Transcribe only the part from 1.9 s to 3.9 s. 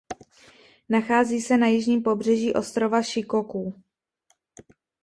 pobřeží ostrova Šikoku.